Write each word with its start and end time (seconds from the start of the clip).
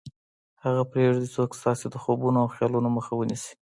مه 0.75 0.83
پرېږدئ 0.91 1.27
څوک 1.35 1.49
ستاسې 1.59 1.85
د 1.89 1.95
خوبونو 2.03 2.37
او 2.43 2.51
خیالونو 2.55 2.89
مخه 2.97 3.13
ونیسي 3.15 3.53